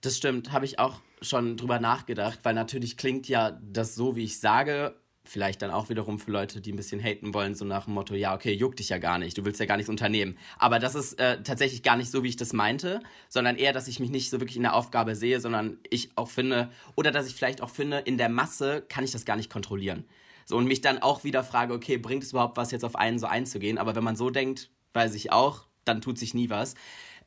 [0.00, 4.24] Das stimmt, habe ich auch schon drüber nachgedacht, weil natürlich klingt ja das so, wie
[4.24, 4.96] ich sage,
[5.30, 8.14] vielleicht dann auch wiederum für Leute, die ein bisschen haten wollen, so nach dem Motto,
[8.14, 10.36] ja, okay, juckt dich ja gar nicht, du willst ja gar nichts unternehmen.
[10.58, 13.86] Aber das ist äh, tatsächlich gar nicht so, wie ich das meinte, sondern eher, dass
[13.86, 17.28] ich mich nicht so wirklich in der Aufgabe sehe, sondern ich auch finde, oder dass
[17.28, 20.04] ich vielleicht auch finde, in der Masse kann ich das gar nicht kontrollieren.
[20.46, 23.20] So, und mich dann auch wieder frage, okay, bringt es überhaupt was, jetzt auf einen
[23.20, 23.78] so einzugehen?
[23.78, 26.74] Aber wenn man so denkt, weiß ich auch, dann tut sich nie was.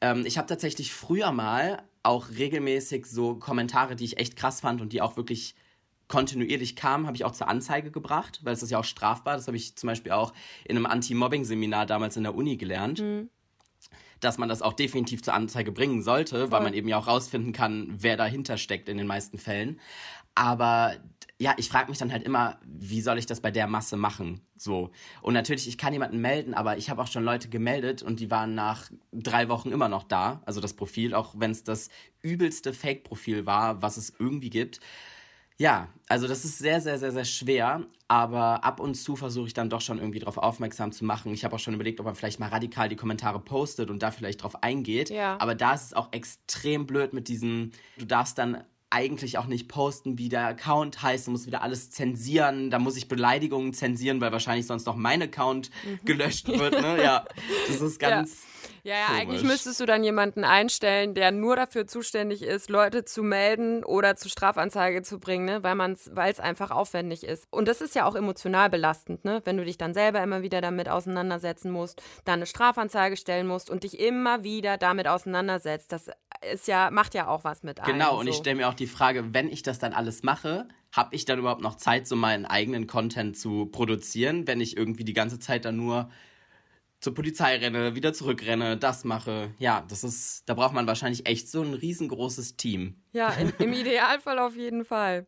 [0.02, 4.82] Ähm, ich habe tatsächlich früher mal auch regelmäßig so Kommentare, die ich echt krass fand
[4.82, 5.56] und die auch wirklich
[6.08, 9.36] kontinuierlich kam, habe ich auch zur Anzeige gebracht, weil es ist ja auch strafbar.
[9.36, 10.34] Das habe ich zum Beispiel auch
[10.66, 13.02] in einem Anti-Mobbing-Seminar damals in der Uni gelernt.
[13.02, 13.30] Mhm.
[14.20, 16.52] Dass man das auch definitiv zur Anzeige bringen sollte, Voll.
[16.52, 19.80] weil man eben ja auch rausfinden kann, wer dahinter steckt in den meisten Fällen.
[20.36, 20.96] Aber
[21.39, 24.42] ja, ich frage mich dann halt immer, wie soll ich das bei der Masse machen?
[24.56, 24.92] So.
[25.22, 28.32] Und natürlich, ich kann jemanden melden, aber ich habe auch schon Leute gemeldet und die
[28.32, 30.42] waren nach drei Wochen immer noch da.
[30.46, 31.89] Also das Profil, auch wenn es das
[32.22, 34.80] übelste Fake-Profil war, was es irgendwie gibt.
[35.58, 39.54] Ja, also das ist sehr, sehr, sehr, sehr schwer, aber ab und zu versuche ich
[39.54, 41.34] dann doch schon irgendwie darauf aufmerksam zu machen.
[41.34, 44.12] Ich habe auch schon überlegt, ob man vielleicht mal radikal die Kommentare postet und da
[44.12, 45.10] vielleicht drauf eingeht.
[45.10, 45.38] Ja.
[45.39, 48.63] Aber da ist es auch extrem blöd mit diesen, du darfst dann
[48.94, 51.26] eigentlich auch nicht posten, wie der Account heißt.
[51.26, 52.70] Du musst wieder alles zensieren.
[52.70, 56.06] Da muss ich Beleidigungen zensieren, weil wahrscheinlich sonst noch mein Account mhm.
[56.06, 56.80] gelöscht wird.
[56.80, 56.94] Ne?
[57.04, 57.26] Ja,
[57.68, 58.44] das ist ganz.
[58.44, 58.70] Ja.
[58.86, 63.24] Ja, ja, eigentlich müsstest du dann jemanden einstellen, der nur dafür zuständig ist, Leute zu
[63.24, 65.63] melden oder zur Strafanzeige zu bringen, ne?
[65.63, 67.48] weil es einfach aufwendig ist.
[67.50, 69.41] Und das ist ja auch emotional belastend, ne?
[69.46, 73.69] wenn du dich dann selber immer wieder damit auseinandersetzen musst, dann eine Strafanzeige stellen musst
[73.69, 75.93] und dich immer wieder damit auseinandersetzt.
[75.93, 76.10] Das
[76.52, 77.93] ist ja, macht ja auch was mit einem.
[77.93, 78.32] Genau, und so.
[78.32, 81.39] ich stelle mir auch die Frage, wenn ich das dann alles mache, habe ich dann
[81.39, 85.63] überhaupt noch Zeit, so meinen eigenen Content zu produzieren, wenn ich irgendwie die ganze Zeit
[85.63, 86.10] dann nur
[87.04, 89.52] zur Polizei renne, wieder zurückrenne, das mache.
[89.60, 92.96] Ja, das ist, da braucht man wahrscheinlich echt so ein riesengroßes Team.
[93.12, 95.28] Ja, in, im Idealfall auf jeden Fall.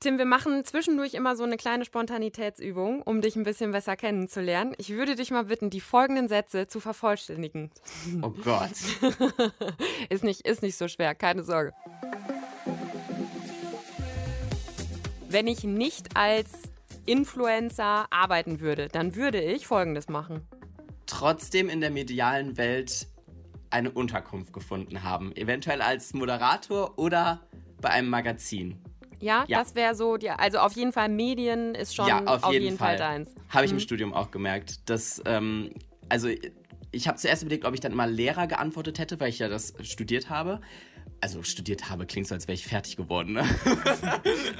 [0.00, 4.74] Tim, wir machen zwischendurch immer so eine kleine Spontanitätsübung, um dich ein bisschen besser kennenzulernen.
[4.78, 7.70] Ich würde dich mal bitten, die folgenden Sätze zu vervollständigen.
[8.22, 8.70] Oh Gott.
[10.08, 11.74] ist, nicht, ist nicht so schwer, keine Sorge.
[15.28, 16.50] Wenn ich nicht als
[17.04, 20.48] Influencer arbeiten würde, dann würde ich Folgendes machen.
[21.10, 23.08] Trotzdem in der medialen Welt
[23.70, 25.34] eine Unterkunft gefunden haben.
[25.34, 27.40] Eventuell als Moderator oder
[27.80, 28.80] bei einem Magazin.
[29.20, 29.58] Ja, ja.
[29.58, 32.64] das wäre so, die, also auf jeden Fall Medien ist schon ja, auf, auf jeden,
[32.64, 33.34] jeden, Fall, Fall deins.
[33.48, 33.78] Habe ich mhm.
[33.78, 34.88] im Studium auch gemerkt.
[34.88, 35.70] Dass, ähm,
[36.08, 36.28] also
[36.92, 39.74] ich habe zuerst überlegt, ob ich dann mal Lehrer geantwortet hätte, weil ich ja das
[39.82, 40.60] studiert habe.
[41.22, 43.34] Also studiert habe, klingt so, als wäre ich fertig geworden.
[43.34, 43.44] Ne?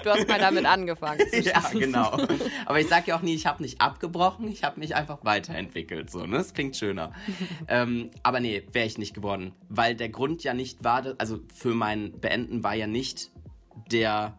[0.05, 1.20] Du hast mal damit angefangen.
[1.33, 2.18] ja, genau.
[2.66, 6.11] Aber ich sage ja auch nie, ich habe nicht abgebrochen, ich habe mich einfach weiterentwickelt.
[6.11, 6.37] So, ne?
[6.37, 7.12] Das klingt schöner.
[7.68, 9.53] ähm, aber nee, wäre ich nicht geworden.
[9.68, 13.31] Weil der Grund ja nicht war, also für mein Beenden war ja nicht
[13.90, 14.38] der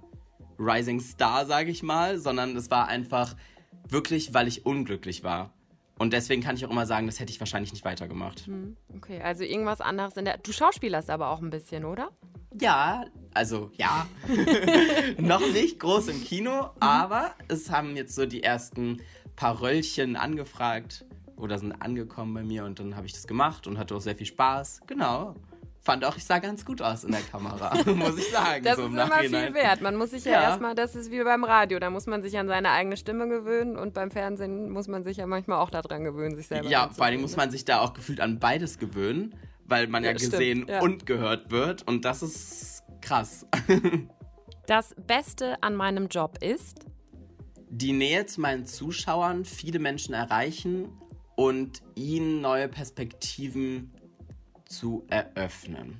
[0.59, 3.35] Rising Star, sage ich mal, sondern es war einfach
[3.89, 5.53] wirklich, weil ich unglücklich war.
[6.01, 8.47] Und deswegen kann ich auch immer sagen, das hätte ich wahrscheinlich nicht weitergemacht.
[8.47, 10.39] Hm, okay, also irgendwas anderes in der.
[10.39, 12.09] Du schauspielerst aber auch ein bisschen, oder?
[12.59, 14.07] Ja, also ja.
[15.19, 18.99] Noch nicht groß im Kino, aber es haben jetzt so die ersten
[19.35, 23.77] paar Röllchen angefragt oder sind angekommen bei mir und dann habe ich das gemacht und
[23.77, 24.81] hatte auch sehr viel Spaß.
[24.87, 25.35] Genau
[25.81, 28.63] fand auch, ich sah ganz gut aus in der Kamera, muss ich sagen.
[28.63, 29.81] Das so ist immer viel wert.
[29.81, 32.37] Man muss sich ja, ja, erstmal, das ist wie beim Radio, da muss man sich
[32.37, 36.03] an seine eigene Stimme gewöhnen und beim Fernsehen muss man sich ja manchmal auch daran
[36.03, 39.35] gewöhnen, sich selber Ja, vor allem muss man sich da auch gefühlt an beides gewöhnen,
[39.65, 40.81] weil man ja, ja gesehen ja.
[40.81, 43.45] und gehört wird und das ist krass.
[44.67, 46.85] Das Beste an meinem Job ist?
[47.69, 50.89] Die Nähe zu meinen Zuschauern, viele Menschen erreichen
[51.35, 53.91] und ihnen neue Perspektiven
[54.71, 55.99] zu eröffnen.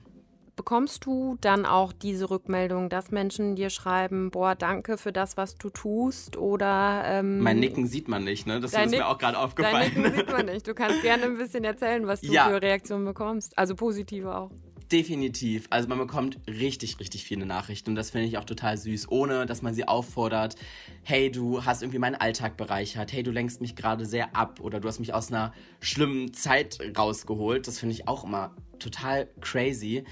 [0.56, 5.56] Bekommst du dann auch diese Rückmeldung, dass Menschen dir schreiben, boah, danke für das, was
[5.56, 6.38] du tust?
[6.38, 8.60] Oder ähm, mein Nicken sieht man nicht, ne?
[8.60, 9.92] Das ist Nick mir auch gerade aufgefallen.
[9.94, 10.68] Dein Nicken sieht man nicht.
[10.68, 12.48] Du kannst gerne ein bisschen erzählen, was du ja.
[12.48, 13.58] für Reaktionen bekommst.
[13.58, 14.52] Also positive auch.
[14.92, 15.68] Definitiv.
[15.70, 19.46] Also man bekommt richtig, richtig viele Nachrichten und das finde ich auch total süß, ohne
[19.46, 20.56] dass man sie auffordert,
[21.04, 24.82] hey, du hast irgendwie meinen Alltag bereichert, hey, du lenkst mich gerade sehr ab oder
[24.82, 27.68] du hast mich aus einer schlimmen Zeit rausgeholt.
[27.68, 30.04] Das finde ich auch immer total crazy.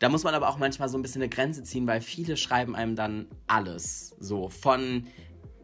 [0.00, 2.74] Da muss man aber auch manchmal so ein bisschen eine Grenze ziehen, weil viele schreiben
[2.74, 4.16] einem dann alles.
[4.18, 5.06] So von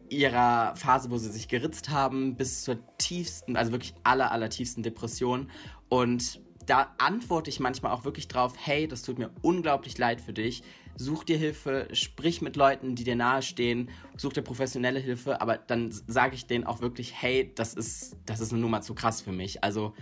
[0.07, 4.81] ihrer Phase, wo sie sich geritzt haben, bis zur tiefsten, also wirklich aller, aller tiefsten
[4.81, 5.49] Depression.
[5.89, 6.39] Und
[6.71, 10.63] da antworte ich manchmal auch wirklich drauf, hey, das tut mir unglaublich leid für dich.
[10.95, 15.91] Such dir Hilfe, sprich mit Leuten, die dir nahestehen, such dir professionelle Hilfe, aber dann
[15.91, 19.33] sage ich denen auch wirklich, hey, das ist, das ist eine Nummer zu krass für
[19.33, 19.65] mich.
[19.65, 19.93] Also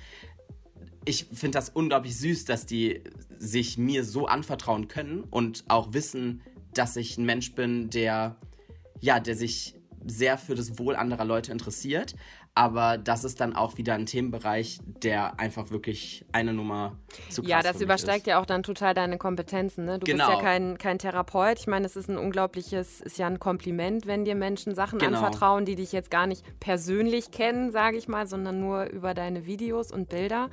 [1.06, 3.04] ich finde das unglaublich süß, dass die
[3.40, 6.44] sich mir so anvertrauen können und auch wissen,
[6.76, 8.36] dass ich ein Mensch bin, der
[9.00, 9.74] ja, der sich
[10.06, 12.14] sehr für das Wohl anderer Leute interessiert,
[12.56, 16.98] aber das ist dann auch wieder ein Themenbereich, der einfach wirklich eine Nummer
[17.30, 18.28] zu krass Ja, das übersteigt ist.
[18.28, 19.86] ja auch dann total deine Kompetenzen.
[19.86, 20.00] Ne?
[20.00, 20.28] Du genau.
[20.28, 21.60] bist ja kein, kein Therapeut.
[21.60, 25.18] Ich meine, es ist ein unglaubliches, ist ja ein Kompliment, wenn dir Menschen Sachen genau.
[25.18, 29.46] anvertrauen, die dich jetzt gar nicht persönlich kennen, sage ich mal, sondern nur über deine
[29.46, 30.50] Videos und Bilder.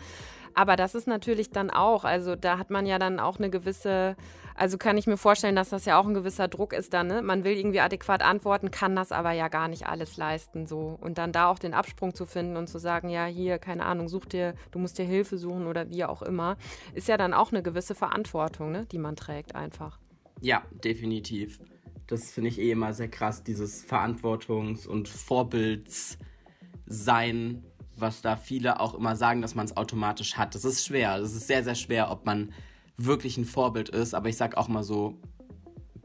[0.57, 4.17] Aber das ist natürlich dann auch, also da hat man ja dann auch eine gewisse,
[4.55, 7.21] also kann ich mir vorstellen, dass das ja auch ein gewisser Druck ist dann, ne?
[7.21, 10.97] Man will irgendwie adäquat antworten, kann das aber ja gar nicht alles leisten so.
[10.99, 14.09] Und dann da auch den Absprung zu finden und zu sagen, ja, hier, keine Ahnung,
[14.09, 16.57] such dir, du musst dir Hilfe suchen oder wie auch immer,
[16.95, 18.87] ist ja dann auch eine gewisse Verantwortung, ne?
[18.87, 19.99] die man trägt einfach.
[20.41, 21.61] Ja, definitiv.
[22.07, 27.63] Das finde ich eh immer sehr krass, dieses Verantwortungs- und Vorbildssein
[27.99, 30.55] was da viele auch immer sagen, dass man es automatisch hat.
[30.55, 31.19] Das ist schwer.
[31.19, 32.53] Das ist sehr, sehr schwer, ob man
[32.97, 34.15] wirklich ein Vorbild ist.
[34.15, 35.21] Aber ich sag auch mal so,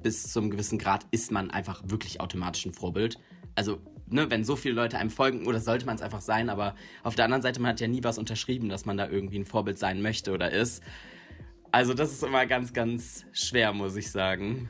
[0.01, 3.19] bis zum gewissen Grad ist man einfach wirklich automatisch ein Vorbild.
[3.55, 6.75] Also, ne, wenn so viele Leute einem folgen, oder sollte man es einfach sein, aber
[7.03, 9.45] auf der anderen Seite, man hat ja nie was unterschrieben, dass man da irgendwie ein
[9.45, 10.83] Vorbild sein möchte oder ist.
[11.71, 14.69] Also, das ist immer ganz, ganz schwer, muss ich sagen.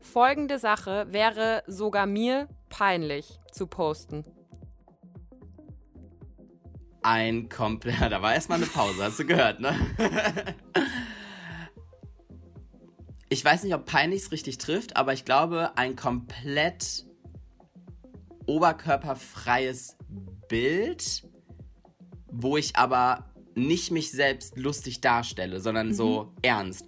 [0.00, 4.24] Folgende Sache wäre sogar mir peinlich zu posten
[7.04, 8.00] ein komplett.
[8.10, 9.74] Da war erstmal eine Pause, hast du gehört, ne?
[13.28, 17.06] ich weiß nicht, ob peinlich es richtig trifft, aber ich glaube, ein komplett
[18.46, 19.96] oberkörperfreies
[20.48, 21.24] Bild,
[22.30, 25.94] wo ich aber nicht mich selbst lustig darstelle, sondern mhm.
[25.94, 26.86] so ernst.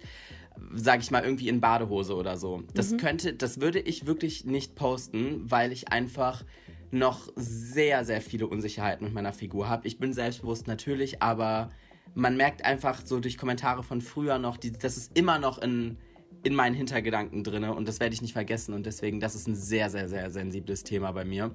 [0.73, 2.63] Sag ich mal, irgendwie in Badehose oder so.
[2.73, 2.97] Das mhm.
[2.97, 6.43] könnte, das würde ich wirklich nicht posten, weil ich einfach
[6.91, 9.87] noch sehr, sehr viele Unsicherheiten mit meiner Figur habe.
[9.87, 11.71] Ich bin selbstbewusst natürlich, aber
[12.15, 15.97] man merkt einfach so durch Kommentare von früher noch, die, das ist immer noch in,
[16.43, 19.55] in meinen Hintergedanken drin und das werde ich nicht vergessen und deswegen, das ist ein
[19.55, 21.51] sehr, sehr, sehr sensibles Thema bei mir.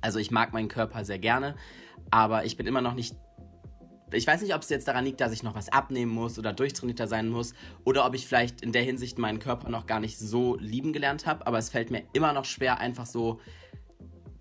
[0.00, 1.56] Also ich mag meinen Körper sehr gerne,
[2.10, 3.16] aber ich bin immer noch nicht
[4.12, 6.52] ich weiß nicht, ob es jetzt daran liegt, dass ich noch was abnehmen muss oder
[6.52, 7.52] durchtrainierter sein muss
[7.84, 11.26] oder ob ich vielleicht in der Hinsicht meinen Körper noch gar nicht so lieben gelernt
[11.26, 13.40] habe, aber es fällt mir immer noch schwer, einfach so,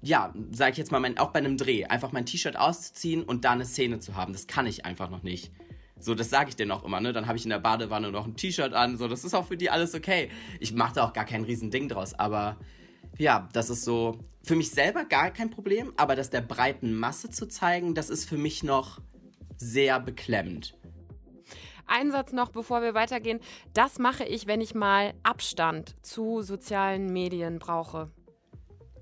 [0.03, 3.45] ja, sag ich jetzt mal, mein, auch bei einem Dreh, einfach mein T-Shirt auszuziehen und
[3.45, 4.33] da eine Szene zu haben.
[4.33, 5.51] Das kann ich einfach noch nicht.
[5.97, 7.13] So, das sage ich denen auch immer, ne?
[7.13, 9.55] Dann habe ich in der Badewanne noch ein T-Shirt an, so, das ist auch für
[9.55, 10.29] die alles okay.
[10.59, 12.57] Ich mache da auch gar kein Riesending draus, aber
[13.17, 17.29] ja, das ist so für mich selber gar kein Problem, aber das der breiten Masse
[17.29, 18.99] zu zeigen, das ist für mich noch
[19.55, 20.75] sehr beklemmend.
[21.87, 23.39] Ein Satz noch, bevor wir weitergehen.
[23.73, 28.11] Das mache ich, wenn ich mal Abstand zu sozialen Medien brauche.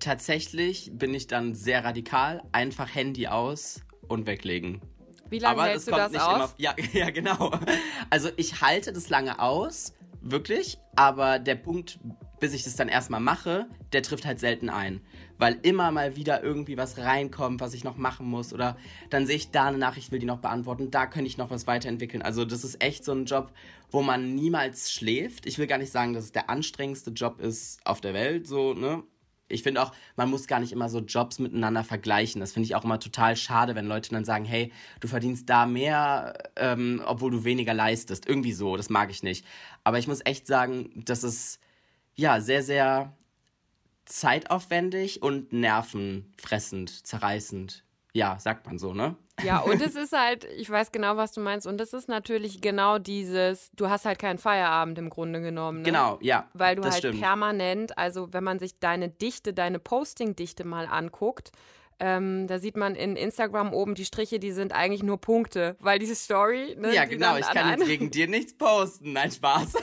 [0.02, 2.42] Tatsächlich bin ich dann sehr radikal.
[2.52, 4.82] Einfach Handy aus und weglegen.
[5.30, 6.36] Wie lange Aber hältst du das aus?
[6.36, 7.52] Immer, ja, ja, genau.
[8.10, 10.80] Also ich halte das lange aus, wirklich.
[10.96, 12.00] Aber der Punkt,
[12.40, 15.02] bis ich das dann erstmal mache, der trifft halt selten ein
[15.42, 18.78] weil immer mal wieder irgendwie was reinkommt, was ich noch machen muss oder
[19.10, 21.66] dann sehe ich da eine Nachricht, will die noch beantworten, da könnte ich noch was
[21.66, 22.22] weiterentwickeln.
[22.22, 23.52] Also das ist echt so ein Job,
[23.90, 25.48] wo man niemals schläft.
[25.48, 28.76] Ich will gar nicht sagen, dass es der anstrengendste Job ist auf der Welt, so,
[28.76, 29.02] ne?
[29.52, 32.42] Ich finde auch, man muss gar nicht immer so Jobs miteinander vergleichen.
[32.42, 35.66] Das finde ich auch immer total schade, wenn Leute dann sagen, hey, du verdienst da
[35.66, 38.28] mehr, ähm, obwohl du weniger leistest.
[38.28, 39.46] Irgendwie so, das mag ich nicht.
[39.84, 41.60] Aber ich muss echt sagen, dass es
[42.16, 43.16] ja sehr, sehr
[44.06, 47.84] zeitaufwendig und nervenfressend, zerreißend.
[48.14, 49.16] Ja, sagt man so, ne?
[49.44, 51.66] Ja, und es ist halt, ich weiß genau, was du meinst.
[51.66, 55.80] Und es ist natürlich genau dieses, du hast halt keinen Feierabend im Grunde genommen.
[55.80, 55.86] Ne?
[55.86, 56.50] Genau, ja.
[56.54, 57.22] Weil du halt stimmt.
[57.22, 61.52] permanent, also wenn man sich deine Dichte, deine Posting-Dichte mal anguckt,
[62.00, 66.00] ähm, da sieht man in Instagram oben die Striche, die sind eigentlich nur Punkte, weil
[66.00, 66.76] diese Story.
[66.78, 69.14] Ne, ja, genau, ich kann jetzt wegen dir nichts posten.
[69.14, 69.74] Nein, Spaß.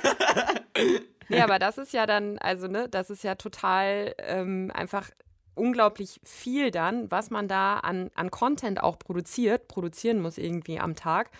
[1.28, 5.10] Nee, aber das ist ja dann, also, ne, das ist ja total ähm, einfach
[5.58, 10.94] unglaublich viel dann, was man da an, an Content auch produziert, produzieren muss irgendwie am
[10.94, 11.30] Tag.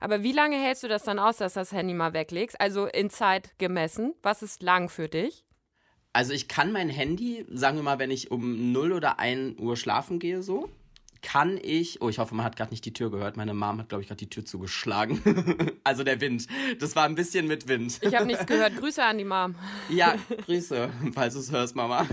[0.00, 2.60] Aber wie lange hältst du das dann aus, dass das Handy mal weglegst?
[2.60, 4.14] Also in Zeit gemessen.
[4.22, 5.44] Was ist lang für dich?
[6.12, 9.76] Also ich kann mein Handy, sagen wir mal, wenn ich um 0 oder 1 Uhr
[9.76, 10.70] schlafen gehe, so,
[11.24, 13.36] kann ich, oh, ich hoffe, man hat gerade nicht die Tür gehört.
[13.36, 15.20] Meine Mom hat, glaube ich, gerade die Tür zugeschlagen.
[15.84, 16.46] also der Wind.
[16.78, 17.98] Das war ein bisschen mit Wind.
[18.02, 18.76] Ich habe nichts gehört.
[18.76, 19.54] Grüße an die Mom.
[19.88, 22.06] ja, Grüße, falls du es hörst, Mama.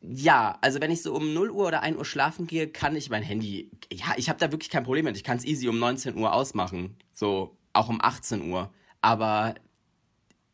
[0.00, 3.10] Ja, also wenn ich so um 0 Uhr oder 1 Uhr schlafen gehe, kann ich
[3.10, 3.70] mein Handy.
[3.92, 5.16] Ja, ich habe da wirklich kein Problem mit.
[5.16, 6.96] Ich kann es easy um 19 Uhr ausmachen.
[7.12, 8.70] So, auch um 18 Uhr.
[9.00, 9.54] Aber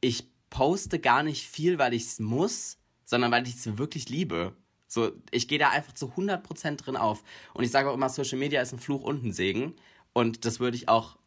[0.00, 4.54] ich poste gar nicht viel, weil ich es muss, sondern weil ich es wirklich liebe.
[4.86, 7.22] So, ich gehe da einfach zu 100% drin auf.
[7.54, 9.74] Und ich sage auch immer, Social Media ist ein Fluch und ein Segen.
[10.12, 11.18] Und das würde ich auch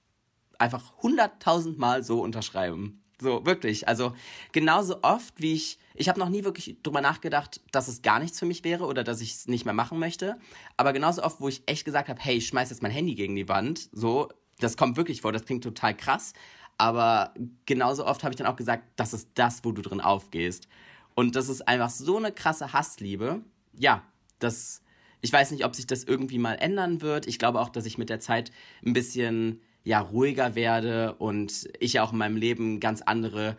[0.60, 3.02] einfach 100.000 Mal so unterschreiben.
[3.20, 3.88] So, wirklich.
[3.88, 4.14] Also
[4.52, 5.80] genauso oft, wie ich.
[5.98, 9.04] Ich habe noch nie wirklich drüber nachgedacht, dass es gar nichts für mich wäre oder
[9.06, 10.38] dass ich es nicht mehr machen möchte.
[10.76, 13.36] Aber genauso oft, wo ich echt gesagt habe, hey, ich schmeiß jetzt mein Handy gegen
[13.36, 13.90] die Wand.
[13.94, 14.28] So,
[14.60, 16.34] das kommt wirklich vor, das klingt total krass.
[16.78, 17.34] Aber
[17.66, 20.68] genauso oft habe ich dann auch gesagt, das ist das, wo du drin aufgehst.
[21.14, 23.42] Und das ist einfach so eine krasse Hassliebe
[23.78, 24.04] ja,
[24.40, 24.82] das,
[25.22, 27.28] ich weiß nicht, ob sich das irgendwie mal ändern wird.
[27.28, 28.52] Ich glaube auch, dass ich mit der Zeit
[28.86, 33.56] ein bisschen, ja, ruhiger werde und ich auch in meinem Leben ganz andere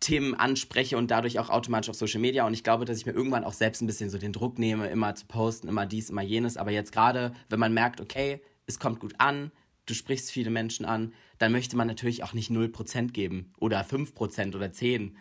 [0.00, 2.46] Themen anspreche und dadurch auch automatisch auf Social Media.
[2.46, 4.88] Und ich glaube, dass ich mir irgendwann auch selbst ein bisschen so den Druck nehme,
[4.88, 6.56] immer zu posten, immer dies, immer jenes.
[6.56, 9.50] Aber jetzt gerade, wenn man merkt, okay, es kommt gut an,
[9.86, 14.54] du sprichst viele Menschen an, dann möchte man natürlich auch nicht 0% geben oder 5%
[14.54, 15.12] oder 10%.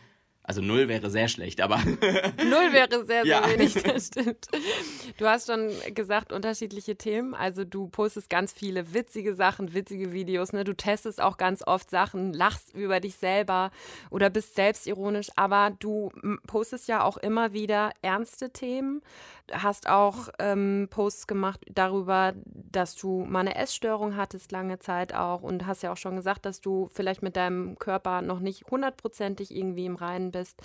[0.47, 1.75] Also null wäre sehr schlecht, aber.
[1.85, 3.49] null wäre sehr, sehr ja.
[3.49, 4.47] wenig, das stimmt.
[5.17, 7.35] Du hast schon gesagt, unterschiedliche Themen.
[7.35, 10.63] Also du postest ganz viele witzige Sachen, witzige Videos, ne?
[10.63, 13.71] Du testest auch ganz oft Sachen, lachst über dich selber
[14.09, 16.13] oder bist selbstironisch, aber du
[16.47, 19.01] postest ja auch immer wieder ernste Themen.
[19.51, 25.41] Hast auch ähm, Posts gemacht darüber, dass du mal eine Essstörung hattest lange Zeit auch
[25.41, 29.55] und hast ja auch schon gesagt, dass du vielleicht mit deinem Körper noch nicht hundertprozentig
[29.55, 30.61] irgendwie im Reinen bist bist.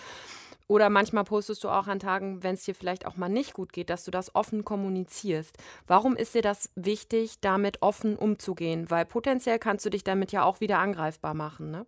[0.69, 3.73] Oder manchmal postest du auch an Tagen, wenn es dir vielleicht auch mal nicht gut
[3.73, 5.57] geht, dass du das offen kommunizierst.
[5.87, 8.91] Warum ist dir das wichtig, damit offen umzugehen?
[8.91, 11.87] Weil potenziell kannst du dich damit ja auch wieder angreifbar machen, ne?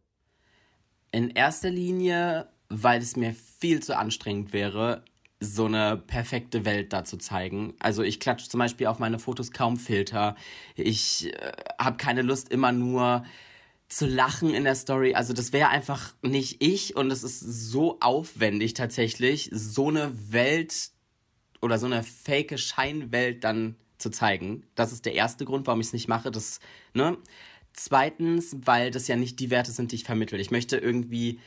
[1.13, 5.05] In erster Linie, weil es mir viel zu anstrengend wäre,
[5.41, 7.75] so eine perfekte Welt da zu zeigen.
[7.79, 10.37] Also ich klatsche zum Beispiel auf meine Fotos kaum Filter.
[10.75, 13.25] Ich äh, habe keine Lust immer nur
[13.95, 15.15] zu lachen in der Story.
[15.15, 20.91] Also das wäre einfach nicht ich und es ist so aufwendig tatsächlich, so eine Welt
[21.61, 24.67] oder so eine fake Scheinwelt dann zu zeigen.
[24.75, 26.33] Das ist der erste Grund, warum ich es nicht mache.
[26.33, 26.59] Das,
[26.93, 27.17] ne?
[27.73, 30.39] Zweitens, weil das ja nicht die Werte sind, die ich vermittle.
[30.39, 31.39] Ich möchte irgendwie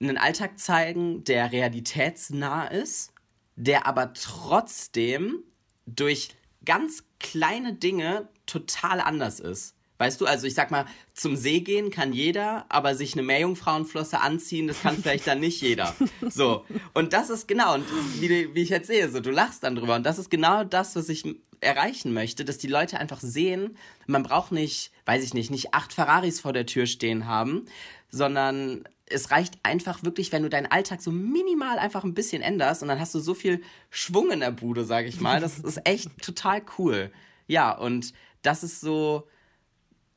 [0.00, 3.12] einen Alltag zeigen, der realitätsnah ist,
[3.54, 5.44] der aber trotzdem
[5.86, 6.30] durch
[6.64, 9.76] ganz kleine Dinge total anders ist.
[10.02, 14.20] Weißt du, also ich sag mal, zum See gehen kann jeder, aber sich eine Meerjungfrauenflosse
[14.20, 15.94] anziehen, das kann vielleicht dann nicht jeder.
[16.28, 16.64] So.
[16.92, 17.84] Und das ist genau, und
[18.20, 19.94] wie, wie ich jetzt sehe, so, du lachst dann drüber.
[19.94, 21.24] Und das ist genau das, was ich
[21.60, 23.76] erreichen möchte, dass die Leute einfach sehen,
[24.08, 27.66] man braucht nicht, weiß ich nicht, nicht acht Ferraris vor der Tür stehen haben,
[28.08, 32.82] sondern es reicht einfach wirklich, wenn du deinen Alltag so minimal einfach ein bisschen änderst
[32.82, 35.38] und dann hast du so viel Schwung in der Bude, sag ich mal.
[35.40, 37.12] Das ist echt total cool.
[37.46, 38.12] Ja, und
[38.42, 39.28] das ist so,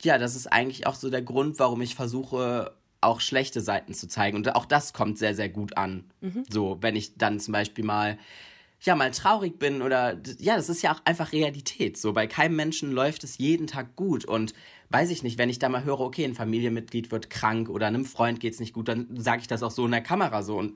[0.04, 4.08] ja, das ist eigentlich auch so der Grund, warum ich versuche, auch schlechte Seiten zu
[4.08, 4.38] zeigen.
[4.38, 6.06] Und auch das kommt sehr, sehr gut an.
[6.22, 6.44] Mhm.
[6.50, 8.18] So, wenn ich dann zum Beispiel mal,
[8.82, 11.98] ja, mal traurig bin oder, ja, das ist ja auch einfach Realität.
[11.98, 14.26] So, bei keinem Menschen läuft es jeden Tag gut.
[14.26, 14.54] Und
[14.90, 18.06] weiß ich nicht, wenn ich da mal höre, okay, ein Familienmitglied wird krank oder einem
[18.06, 20.58] Freund geht es nicht gut, dann sage ich das auch so in der Kamera so.
[20.58, 20.74] Und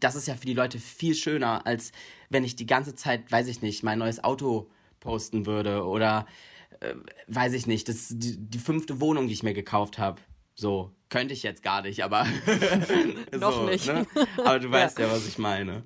[0.00, 1.92] das ist ja für die Leute viel schöner, als
[2.30, 6.26] wenn ich die ganze Zeit, weiß ich nicht, mein neues Auto posten würde oder
[6.82, 6.94] äh,
[7.28, 10.20] weiß ich nicht, das ist die, die fünfte Wohnung, die ich mir gekauft habe.
[10.54, 12.26] So, könnte ich jetzt gar nicht, aber.
[13.38, 13.86] Noch so, nicht.
[13.86, 14.06] Ne?
[14.38, 15.06] Aber du weißt ja.
[15.06, 15.84] ja, was ich meine.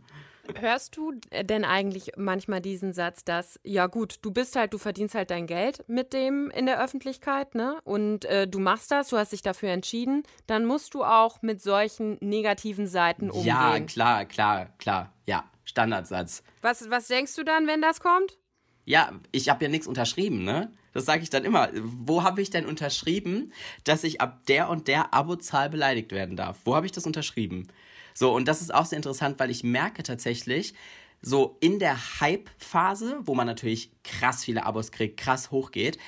[0.61, 5.17] Hörst du denn eigentlich manchmal diesen Satz, dass, ja gut, du bist halt, du verdienst
[5.17, 7.81] halt dein Geld mit dem in der Öffentlichkeit, ne?
[7.83, 11.61] Und äh, du machst das, du hast dich dafür entschieden, dann musst du auch mit
[11.63, 13.47] solchen negativen Seiten umgehen.
[13.47, 15.13] Ja, klar, klar, klar.
[15.27, 16.45] Ja, Standardsatz.
[16.63, 18.39] Was, was denkst du dann, wenn das kommt?
[18.85, 20.71] Ja, ich habe ja nichts unterschrieben, ne?
[20.97, 21.69] Das sage ich dann immer.
[21.75, 23.53] Wo habe ich denn unterschrieben,
[23.85, 26.59] dass ich ab der und der Abozahl beleidigt werden darf?
[26.65, 27.69] Wo habe ich das unterschrieben?
[28.15, 30.73] So, und das ist auch sehr interessant, weil ich merke tatsächlich,
[31.21, 35.99] so in der Hype-Phase, wo man natürlich krass viele Abos kriegt, krass hochgeht,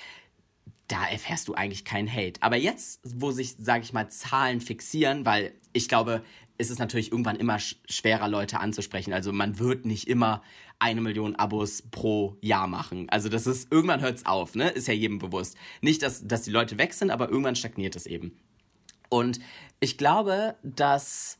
[0.89, 2.43] da erfährst du eigentlich keinen Hate.
[2.43, 6.23] Aber jetzt, wo sich, sage ich mal, Zahlen fixieren, weil ich glaube,
[6.57, 9.13] ist es natürlich irgendwann immer schwerer, Leute anzusprechen.
[9.13, 10.43] Also man wird nicht immer
[10.81, 13.09] eine Million Abos pro Jahr machen.
[13.11, 14.69] Also das ist, irgendwann hört es auf, ne?
[14.71, 15.57] Ist ja jedem bewusst.
[15.81, 18.37] Nicht, dass, dass die Leute weg sind, aber irgendwann stagniert es eben.
[19.09, 19.41] Und
[19.81, 21.39] ich glaube, dass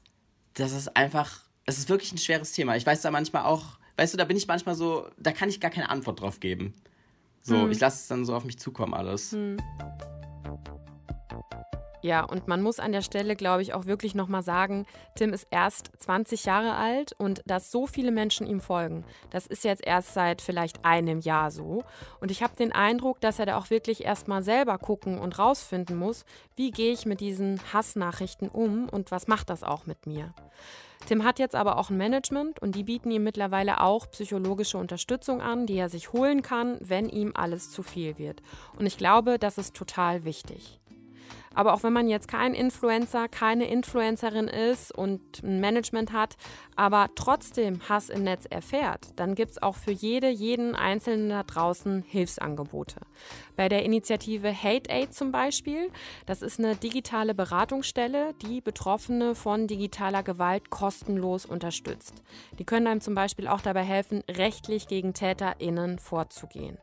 [0.55, 2.77] das ist einfach, es ist wirklich ein schweres Thema.
[2.77, 5.61] Ich weiß da manchmal auch, weißt du, da bin ich manchmal so, da kann ich
[5.61, 6.75] gar keine Antwort drauf geben.
[7.43, 7.71] So, hm.
[7.71, 9.33] ich lasse es dann so auf mich zukommen alles.
[9.33, 9.57] Hm.
[12.01, 15.49] Ja, und man muss an der Stelle, glaube ich, auch wirklich nochmal sagen, Tim ist
[15.51, 20.15] erst 20 Jahre alt und dass so viele Menschen ihm folgen, das ist jetzt erst
[20.15, 21.83] seit vielleicht einem Jahr so.
[22.21, 25.97] Und ich habe den Eindruck, dass er da auch wirklich erstmal selber gucken und rausfinden
[25.97, 26.25] muss,
[26.55, 30.33] wie gehe ich mit diesen Hassnachrichten um und was macht das auch mit mir.
[31.07, 35.41] Tim hat jetzt aber auch ein Management und die bieten ihm mittlerweile auch psychologische Unterstützung
[35.41, 38.43] an, die er sich holen kann, wenn ihm alles zu viel wird.
[38.79, 40.78] Und ich glaube, das ist total wichtig.
[41.59, 46.37] Aber auch wenn man jetzt kein Influencer, keine Influencerin ist und ein Management hat,
[46.77, 51.43] aber trotzdem Hass im Netz erfährt, dann gibt es auch für jede, jeden Einzelnen da
[51.43, 53.01] draußen Hilfsangebote.
[53.57, 55.91] Bei der Initiative Hate Aid zum Beispiel,
[56.27, 62.23] das ist eine digitale Beratungsstelle, die Betroffene von digitaler Gewalt kostenlos unterstützt.
[62.61, 66.79] Die können einem zum Beispiel auch dabei helfen, rechtlich gegen TäterInnen vorzugehen.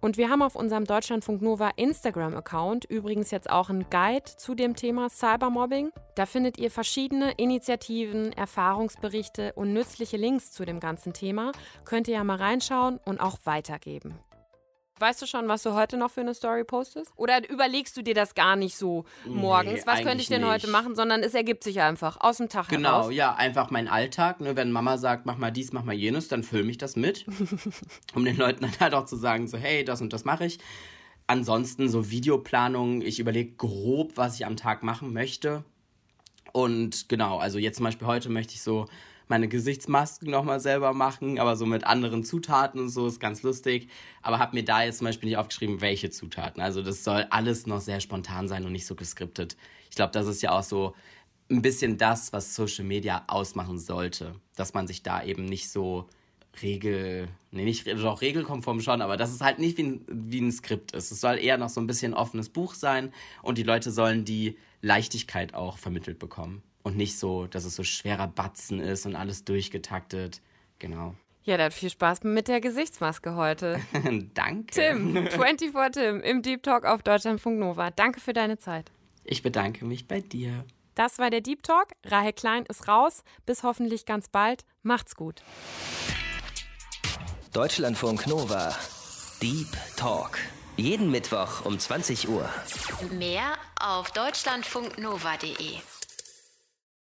[0.00, 4.74] Und wir haben auf unserem Deutschlandfunk Nova Instagram-Account übrigens jetzt auch einen Guide zu dem
[4.74, 5.92] Thema Cybermobbing.
[6.14, 11.52] Da findet ihr verschiedene Initiativen, Erfahrungsberichte und nützliche Links zu dem ganzen Thema.
[11.84, 14.18] Könnt ihr ja mal reinschauen und auch weitergeben.
[15.00, 17.10] Weißt du schon, was du heute noch für eine Story postest?
[17.16, 19.80] Oder überlegst du dir das gar nicht so morgens?
[19.80, 20.50] Nee, was könnte ich denn nicht.
[20.50, 20.94] heute machen?
[20.94, 23.06] Sondern es ergibt sich einfach aus dem Tag genau, heraus.
[23.06, 24.42] Genau, ja, einfach mein Alltag.
[24.42, 24.56] Ne?
[24.56, 27.24] Wenn Mama sagt, mach mal dies, mach mal jenes, dann filme ich das mit.
[28.14, 30.58] um den Leuten dann halt auch zu sagen, so, hey, das und das mache ich.
[31.26, 35.64] Ansonsten so Videoplanung, ich überlege grob, was ich am Tag machen möchte.
[36.52, 38.86] Und genau, also jetzt zum Beispiel heute möchte ich so
[39.30, 43.88] meine Gesichtsmasken nochmal selber machen, aber so mit anderen Zutaten und so ist ganz lustig.
[44.22, 46.60] Aber habe mir da jetzt zum Beispiel nicht aufgeschrieben, welche Zutaten.
[46.60, 49.56] Also das soll alles noch sehr spontan sein und nicht so geskriptet.
[49.88, 50.94] Ich glaube, das ist ja auch so
[51.48, 54.34] ein bisschen das, was Social Media ausmachen sollte.
[54.56, 56.08] Dass man sich da eben nicht so
[56.60, 60.50] Regel, nee, nicht doch regelkonform schon, aber dass es halt nicht wie ein, wie ein
[60.50, 61.12] Skript ist.
[61.12, 63.12] Es soll eher noch so ein bisschen offenes Buch sein
[63.42, 67.84] und die Leute sollen die Leichtigkeit auch vermittelt bekommen und nicht so, dass es so
[67.84, 70.40] schwerer Batzen ist und alles durchgetaktet.
[70.78, 71.14] Genau.
[71.42, 73.80] Ja, dann viel Spaß mit der Gesichtsmaske heute.
[74.34, 74.72] Danke.
[74.72, 77.90] Tim, 24 Tim im Deep Talk auf Deutschlandfunk Nova.
[77.90, 78.90] Danke für deine Zeit.
[79.24, 80.64] Ich bedanke mich bei dir.
[80.94, 81.88] Das war der Deep Talk.
[82.04, 83.22] Rahel Klein ist raus.
[83.46, 84.64] Bis hoffentlich ganz bald.
[84.82, 85.42] Macht's gut.
[87.52, 88.76] Deutschlandfunk Nova.
[89.42, 90.38] Deep Talk.
[90.76, 92.48] Jeden Mittwoch um 20 Uhr.
[93.12, 95.78] Mehr auf deutschlandfunknova.de.